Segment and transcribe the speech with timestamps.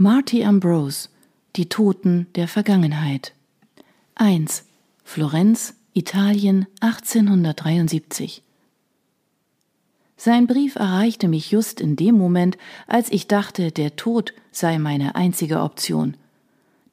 [0.00, 1.08] Marty Ambrose
[1.56, 3.32] Die Toten der Vergangenheit
[4.14, 4.64] 1.
[5.02, 8.44] Florenz, Italien 1873
[10.16, 12.56] Sein Brief erreichte mich just in dem Moment,
[12.86, 16.16] als ich dachte, der Tod sei meine einzige Option.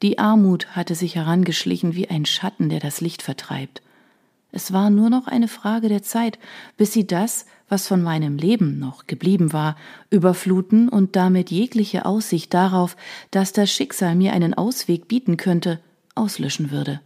[0.02, 3.84] Die Armut hatte sich herangeschlichen wie ein Schatten, der das Licht vertreibt.
[4.56, 6.40] Es war nur noch eine Frage der Zeit,
[6.78, 9.76] bis sie das, was von meinem Leben noch geblieben war,
[10.10, 12.96] überfluten und damit jegliche Aussicht darauf,
[13.32, 15.82] dass das Schicksal mir einen Ausweg bieten könnte,
[16.16, 17.02] auslöschen würde.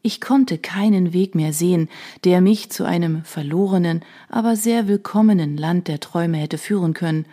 [0.00, 1.88] Ich konnte keinen Weg mehr sehen,
[2.22, 7.26] der mich zu einem verlorenen, aber sehr willkommenen Land der Träume hätte führen können,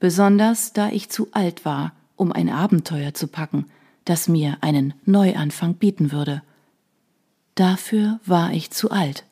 [0.00, 3.66] besonders da ich zu alt war, um ein Abenteuer zu packen,
[4.04, 6.42] das mir einen Neuanfang bieten würde.
[7.54, 9.24] Dafür war ich zu alt.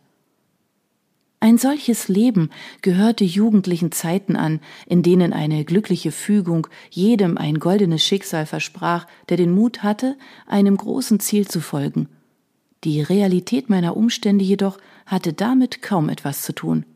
[1.40, 2.50] Ein solches Leben
[2.82, 9.38] gehörte jugendlichen Zeiten an, in denen eine glückliche Fügung jedem ein goldenes Schicksal versprach, der
[9.38, 12.08] den Mut hatte, einem großen Ziel zu folgen.
[12.84, 16.86] Die Realität meiner Umstände jedoch hatte damit kaum etwas zu tun.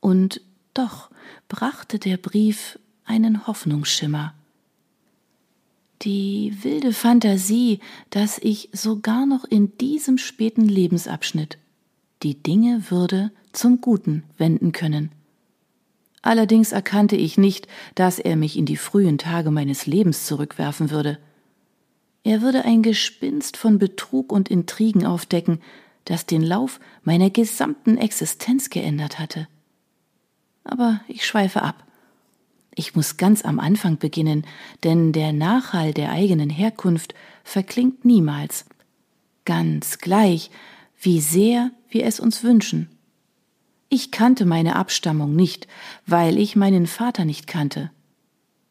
[0.00, 0.40] Und
[0.72, 1.10] doch
[1.48, 4.32] brachte der Brief einen Hoffnungsschimmer
[6.02, 11.58] die wilde Fantasie, dass ich sogar noch in diesem späten Lebensabschnitt
[12.22, 15.10] die Dinge würde zum Guten wenden können.
[16.22, 21.18] Allerdings erkannte ich nicht, dass er mich in die frühen Tage meines Lebens zurückwerfen würde.
[22.22, 25.60] Er würde ein Gespinst von Betrug und Intrigen aufdecken,
[26.04, 29.48] das den Lauf meiner gesamten Existenz geändert hatte.
[30.62, 31.84] Aber ich schweife ab.
[32.74, 34.46] Ich muss ganz am Anfang beginnen,
[34.82, 38.64] denn der Nachhall der eigenen Herkunft verklingt niemals,
[39.44, 40.50] ganz gleich,
[41.00, 42.88] wie sehr wir es uns wünschen.
[43.88, 45.68] Ich kannte meine Abstammung nicht,
[46.06, 47.90] weil ich meinen Vater nicht kannte.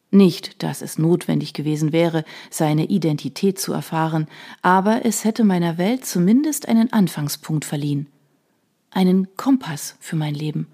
[0.10, 4.28] Nicht, dass es notwendig gewesen wäre, seine Identität zu erfahren,
[4.62, 8.08] aber es hätte meiner Welt zumindest einen Anfangspunkt verliehen,
[8.90, 10.68] einen Kompass für mein Leben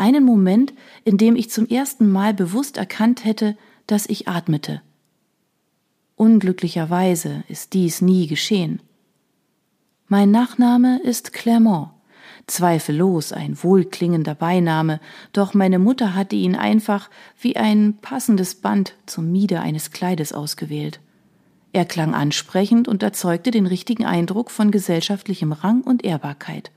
[0.00, 0.72] einen Moment,
[1.04, 3.56] in dem ich zum ersten Mal bewusst erkannt hätte,
[3.86, 4.82] dass ich atmete.
[6.16, 8.80] Unglücklicherweise ist dies nie geschehen.
[10.08, 11.90] Mein Nachname ist Clermont,
[12.46, 15.00] zweifellos ein wohlklingender Beiname,
[15.32, 21.00] doch meine Mutter hatte ihn einfach wie ein passendes Band zum Mieder eines Kleides ausgewählt.
[21.72, 26.72] Er klang ansprechend und erzeugte den richtigen Eindruck von gesellschaftlichem Rang und Ehrbarkeit.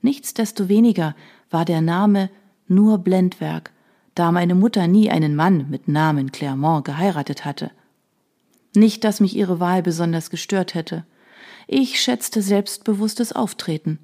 [0.00, 1.14] Nichtsdestoweniger
[1.50, 2.30] war der Name
[2.68, 3.72] nur Blendwerk,
[4.14, 7.70] da meine Mutter nie einen Mann mit Namen Clermont geheiratet hatte.
[8.74, 11.04] Nicht, dass mich ihre Wahl besonders gestört hätte.
[11.66, 13.98] Ich schätzte selbstbewusstes Auftreten.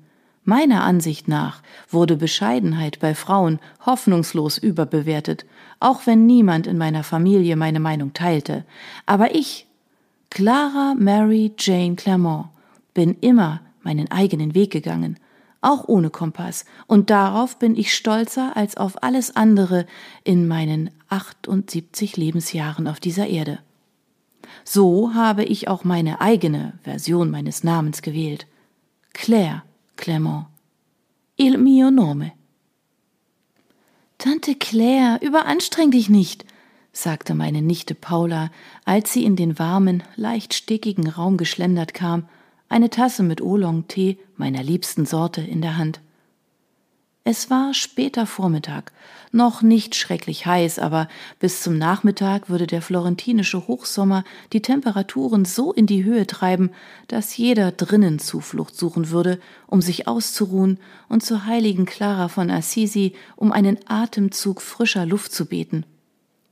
[0.44, 5.44] Meiner Ansicht nach wurde Bescheidenheit bei Frauen hoffnungslos überbewertet,
[5.80, 8.64] auch wenn niemand in meiner Familie meine Meinung teilte.
[9.06, 9.66] Aber ich,
[10.30, 12.46] Clara Mary Jane Clermont,
[12.94, 15.18] bin immer meinen eigenen Weg gegangen
[15.66, 19.86] auch ohne Kompass, und darauf bin ich stolzer als auf alles andere
[20.24, 23.58] in meinen 78 Lebensjahren auf dieser Erde.
[24.64, 28.46] So habe ich auch meine eigene Version meines Namens gewählt.
[29.12, 29.62] Claire
[29.96, 30.46] Clement.
[31.36, 32.32] Il mio nome.
[34.18, 36.44] Tante Claire, überanstreng dich nicht,
[36.92, 38.50] sagte meine Nichte Paula,
[38.84, 42.28] als sie in den warmen, leicht stickigen Raum geschlendert kam
[42.68, 46.00] eine Tasse mit Oolong-Tee meiner liebsten Sorte in der Hand.
[47.28, 48.92] Es war später Vormittag,
[49.32, 51.08] noch nicht schrecklich heiß, aber
[51.40, 54.22] bis zum Nachmittag würde der florentinische Hochsommer
[54.52, 56.70] die Temperaturen so in die Höhe treiben,
[57.08, 60.78] dass jeder drinnen Zuflucht suchen würde, um sich auszuruhen
[61.08, 65.84] und zur heiligen Clara von Assisi um einen Atemzug frischer Luft zu beten.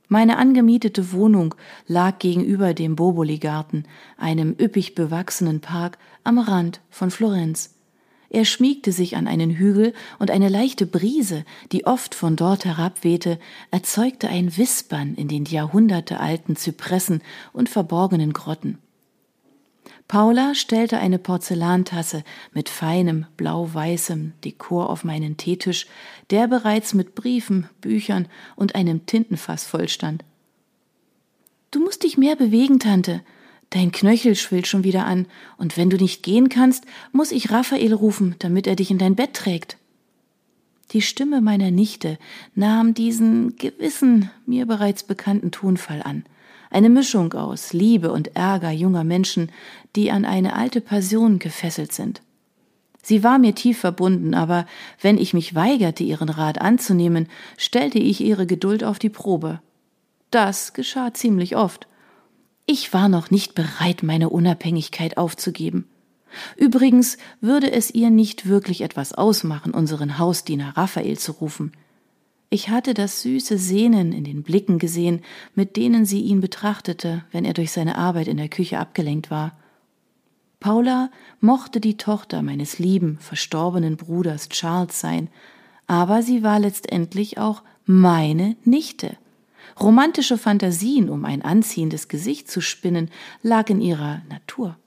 [0.07, 1.55] Meine angemietete Wohnung
[1.87, 3.85] lag gegenüber dem Boboli-Garten,
[4.17, 7.75] einem üppig bewachsenen Park am Rand von Florenz.
[8.29, 13.39] Er schmiegte sich an einen Hügel und eine leichte Brise, die oft von dort herabwehte,
[13.71, 17.21] erzeugte ein Wispern in den jahrhundertealten Zypressen
[17.53, 18.79] und verborgenen Grotten.
[20.07, 22.23] Paula stellte eine Porzellantasse
[22.53, 25.87] mit feinem blau-weißem Dekor auf meinen Teetisch,
[26.29, 30.23] der bereits mit Briefen, Büchern und einem Tintenfass vollstand.
[31.71, 33.21] Du musst dich mehr bewegen, Tante.
[33.71, 35.27] Dein Knöchel schwillt schon wieder an,
[35.57, 39.15] und wenn du nicht gehen kannst, muss ich Raphael rufen, damit er dich in dein
[39.15, 39.77] Bett trägt.
[40.91, 42.19] Die Stimme meiner Nichte
[42.53, 46.25] nahm diesen gewissen, mir bereits bekannten Tonfall an
[46.75, 49.49] eine Mischung aus Liebe und Ärger junger Menschen,
[49.95, 52.21] die an eine alte Passion gefesselt sind.
[53.01, 54.65] Sie war mir tief verbunden, aber
[54.99, 59.61] wenn ich mich weigerte, ihren Rat anzunehmen, stellte ich ihre Geduld auf die Probe.
[60.31, 61.87] Das geschah ziemlich oft.
[62.65, 65.87] Ich war noch nicht bereit, meine Unabhängigkeit aufzugeben.
[66.57, 71.71] Übrigens würde es ihr nicht wirklich etwas ausmachen, unseren Hausdiener Raphael zu rufen.
[72.55, 75.19] Ich hatte das süße Sehnen in den Blicken gesehen,
[75.55, 79.57] mit denen sie ihn betrachtete, wenn er durch seine Arbeit in der Küche abgelenkt war.
[80.61, 81.11] Paula
[81.41, 85.27] mochte die Tochter meines lieben, verstorbenen Bruders Charles sein,
[85.85, 89.17] aber sie war letztendlich auch meine Nichte.
[89.77, 93.11] Romantische Fantasien, um ein anziehendes Gesicht zu spinnen,
[93.43, 94.77] lag in ihrer Natur.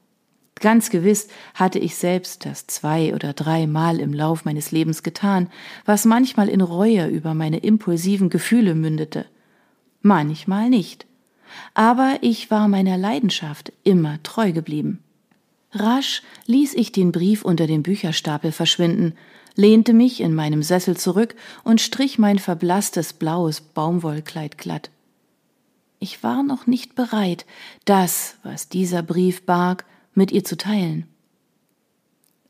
[0.60, 5.48] Ganz gewiss hatte ich selbst das zwei oder dreimal im Lauf meines Lebens getan,
[5.84, 9.26] was manchmal in Reue über meine impulsiven Gefühle mündete.
[10.02, 11.06] Manchmal nicht.
[11.74, 15.00] Aber ich war meiner Leidenschaft immer treu geblieben.
[15.72, 19.14] Rasch ließ ich den Brief unter dem Bücherstapel verschwinden,
[19.54, 24.90] lehnte mich in meinem Sessel zurück und strich mein verblasstes blaues Baumwollkleid glatt.
[26.00, 27.44] Ich war noch nicht bereit,
[27.84, 29.84] das, was dieser Brief barg,
[30.18, 31.06] mit ihr zu teilen.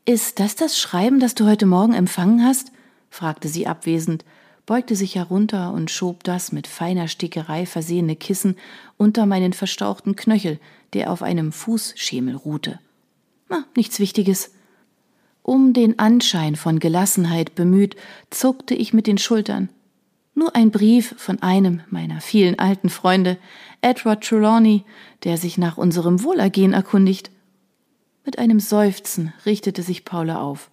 [0.03, 2.71] Ist das das Schreiben, das du heute Morgen empfangen hast?
[3.09, 4.25] fragte sie abwesend,
[4.65, 8.55] beugte sich herunter und schob das mit feiner Stickerei versehene Kissen
[8.97, 10.59] unter meinen verstauchten Knöchel,
[10.93, 12.79] der auf einem Fußschemel ruhte.
[13.49, 14.51] Na, nichts Wichtiges.
[15.41, 17.95] Um den Anschein von Gelassenheit bemüht,
[18.29, 19.69] zuckte ich mit den Schultern.
[20.35, 23.37] Nur ein Brief von einem meiner vielen alten Freunde,
[23.81, 24.85] Edward Trelawney,
[25.23, 27.31] der sich nach unserem Wohlergehen erkundigt.
[28.29, 30.69] Mit einem Seufzen richtete sich Paula auf.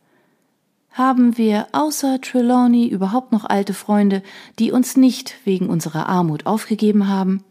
[0.91, 4.23] Haben wir außer Trelawney überhaupt noch alte Freunde,
[4.59, 7.43] die uns nicht wegen unserer Armut aufgegeben haben?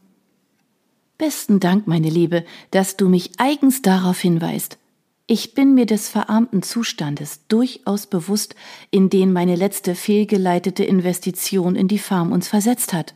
[1.18, 4.78] Besten Dank, meine Liebe, dass du mich eigens darauf hinweist.
[5.26, 8.54] Ich bin mir des verarmten Zustandes durchaus bewusst,
[8.92, 13.16] in den meine letzte fehlgeleitete Investition in die Farm uns versetzt hat.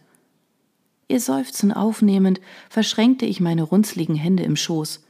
[1.07, 5.01] Ihr Seufzen aufnehmend, verschränkte ich meine runzligen Hände im Schoß.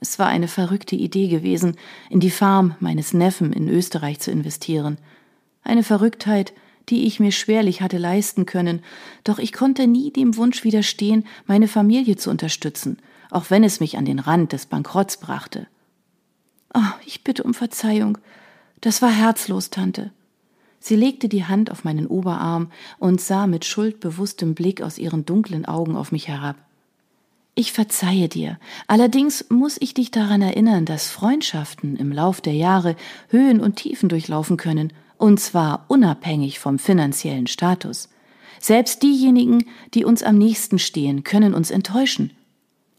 [0.00, 1.76] Es war eine verrückte Idee gewesen,
[2.10, 4.98] in die Farm meines Neffen in Österreich zu investieren.
[5.62, 6.52] Eine Verrücktheit,
[6.88, 8.82] die ich mir schwerlich hatte leisten können,
[9.24, 12.98] doch ich konnte nie dem Wunsch widerstehen, meine Familie zu unterstützen
[13.30, 15.66] auch wenn es mich an den Rand des Bankrotts brachte.
[16.74, 18.18] Oh, ich bitte um Verzeihung.
[18.80, 20.12] Das war herzlos, Tante.
[20.80, 25.64] Sie legte die Hand auf meinen Oberarm und sah mit schuldbewusstem Blick aus ihren dunklen
[25.64, 26.56] Augen auf mich herab.
[27.54, 28.58] Ich verzeihe dir.
[28.86, 32.94] Allerdings muss ich dich daran erinnern, dass Freundschaften im Lauf der Jahre
[33.28, 38.08] Höhen und Tiefen durchlaufen können, und zwar unabhängig vom finanziellen Status.
[38.60, 39.64] Selbst diejenigen,
[39.94, 42.32] die uns am nächsten stehen, können uns enttäuschen.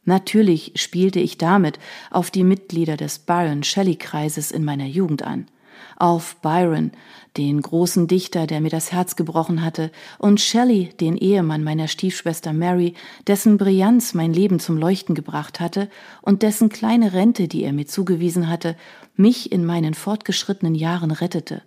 [0.05, 1.79] Natürlich spielte ich damit
[2.09, 5.47] auf die Mitglieder des Byron Shelley Kreises in meiner Jugend an.
[5.97, 6.91] Auf Byron,
[7.37, 12.53] den großen Dichter, der mir das Herz gebrochen hatte, und Shelley, den Ehemann meiner Stiefschwester
[12.53, 12.93] Mary,
[13.27, 15.89] dessen Brillanz mein Leben zum Leuchten gebracht hatte
[16.21, 18.75] und dessen kleine Rente, die er mir zugewiesen hatte,
[19.15, 21.61] mich in meinen fortgeschrittenen Jahren rettete.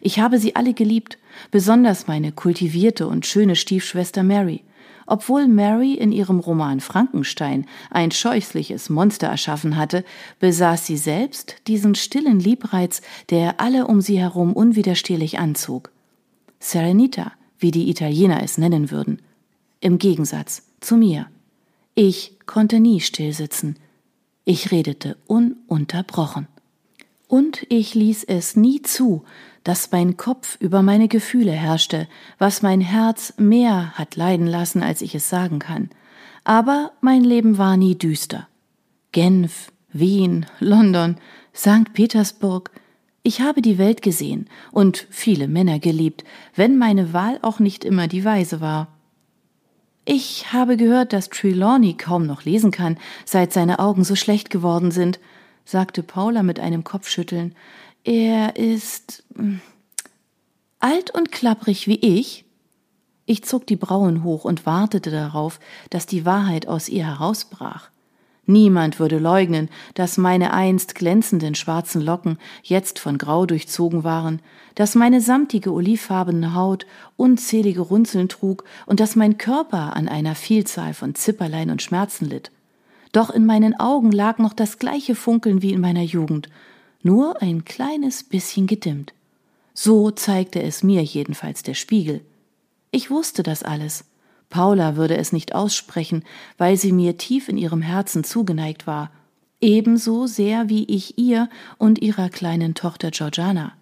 [0.00, 1.18] Ich habe sie alle geliebt,
[1.50, 4.62] besonders meine kultivierte und schöne Stiefschwester Mary.
[5.06, 10.04] Obwohl Mary in ihrem Roman Frankenstein ein scheußliches Monster erschaffen hatte,
[10.40, 15.90] besaß sie selbst diesen stillen Liebreiz, der alle um sie herum unwiderstehlich anzog.
[16.58, 19.20] Serenita, wie die Italiener es nennen würden.
[19.80, 21.26] Im Gegensatz zu mir.
[21.94, 23.78] Ich konnte nie stillsitzen.
[24.44, 26.48] Ich redete ununterbrochen.
[27.28, 29.24] Und ich ließ es nie zu,
[29.64, 32.06] dass mein Kopf über meine Gefühle herrschte,
[32.38, 35.90] was mein Herz mehr hat leiden lassen, als ich es sagen kann.
[36.44, 38.46] Aber mein Leben war nie düster.
[39.12, 41.16] Genf, Wien, London,
[41.54, 41.94] St.
[41.94, 42.70] Petersburg,
[43.22, 48.06] ich habe die Welt gesehen und viele Männer geliebt, wenn meine Wahl auch nicht immer
[48.06, 48.88] die weise war.
[50.04, 54.90] Ich habe gehört, dass Trelawney kaum noch lesen kann, seit seine Augen so schlecht geworden
[54.90, 55.18] sind,
[55.64, 57.54] sagte Paula mit einem Kopfschütteln.
[58.04, 59.60] Er ist hm,
[60.80, 62.44] alt und klapprig wie ich.
[63.26, 67.90] Ich zog die Brauen hoch und wartete darauf, dass die Wahrheit aus ihr herausbrach.
[68.46, 74.40] Niemand würde leugnen, dass meine einst glänzenden schwarzen Locken jetzt von Grau durchzogen waren,
[74.74, 76.84] dass meine samtige olivfarbene Haut
[77.16, 82.50] unzählige Runzeln trug und dass mein Körper an einer Vielzahl von Zipperlein und Schmerzen litt.
[83.14, 86.48] Doch in meinen Augen lag noch das gleiche Funkeln wie in meiner Jugend,
[87.00, 89.14] nur ein kleines bisschen gedimmt.
[89.72, 92.22] So zeigte es mir jedenfalls der Spiegel.
[92.90, 94.04] Ich wusste das alles.
[94.50, 96.24] Paula würde es nicht aussprechen,
[96.58, 99.12] weil sie mir tief in ihrem Herzen zugeneigt war,
[99.60, 103.74] ebenso sehr wie ich ihr und ihrer kleinen Tochter Georgiana.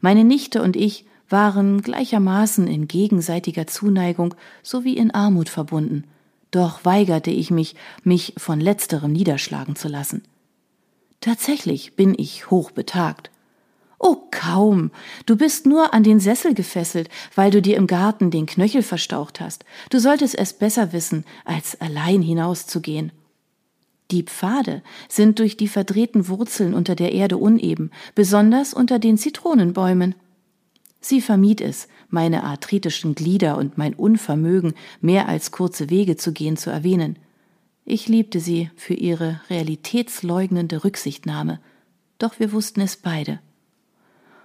[0.00, 6.04] Meine Nichte und ich waren gleichermaßen in gegenseitiger Zuneigung sowie in Armut verbunden,
[6.50, 7.74] doch weigerte ich mich,
[8.04, 10.22] mich von letzterem niederschlagen zu lassen.
[11.20, 13.30] Tatsächlich bin ich hochbetagt.
[13.98, 14.92] Oh, kaum.
[15.26, 19.40] Du bist nur an den Sessel gefesselt, weil du dir im Garten den Knöchel verstaucht
[19.40, 19.64] hast.
[19.90, 23.10] Du solltest es besser wissen, als allein hinauszugehen.
[24.12, 30.14] Die Pfade sind durch die verdrehten Wurzeln unter der Erde uneben, besonders unter den Zitronenbäumen.
[31.00, 36.56] Sie vermied es, meine arthritischen Glieder und mein Unvermögen, mehr als kurze Wege zu gehen,
[36.56, 37.18] zu erwähnen.
[37.84, 41.60] Ich liebte sie für ihre realitätsleugnende Rücksichtnahme,
[42.18, 43.40] doch wir wussten es beide.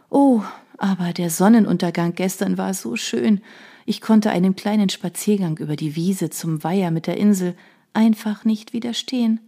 [0.10, 0.41] Oh,
[0.77, 3.41] aber der Sonnenuntergang gestern war so schön.
[3.86, 7.55] Ich konnte einem kleinen Spaziergang über die Wiese zum Weiher mit der Insel
[7.93, 9.39] einfach nicht widerstehen.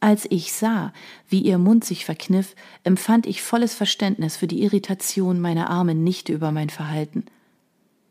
[0.00, 0.92] Als ich sah,
[1.28, 6.32] wie ihr Mund sich verkniff, empfand ich volles Verständnis für die Irritation meiner armen Nichte
[6.32, 7.24] über mein Verhalten.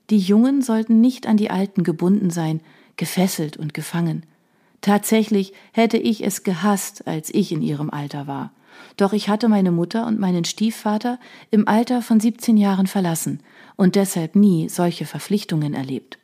[0.09, 2.61] Die Jungen sollten nicht an die Alten gebunden sein,
[2.95, 4.25] gefesselt und gefangen.
[4.81, 8.51] Tatsächlich hätte ich es gehasst, als ich in ihrem Alter war.
[8.97, 13.41] Doch ich hatte meine Mutter und meinen Stiefvater im Alter von 17 Jahren verlassen
[13.75, 16.17] und deshalb nie solche Verpflichtungen erlebt.